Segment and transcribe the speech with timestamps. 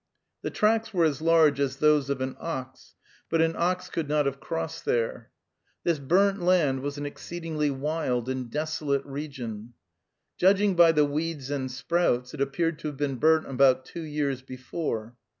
[0.41, 2.95] The tracks were as large as those of an ox,
[3.29, 5.29] but an ox could not have crossed there.
[5.83, 9.75] This burnt land was an exceedingly wild and desolate region.
[10.39, 14.41] Judging by the weeds and sprouts, it appeared to have been burnt about two years
[14.41, 15.17] before.